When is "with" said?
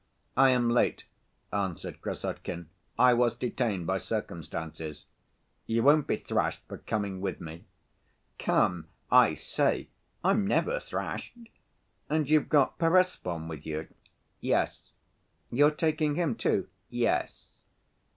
7.21-7.39, 13.47-13.63